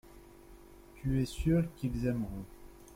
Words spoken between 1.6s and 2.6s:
qu’ils aimeront.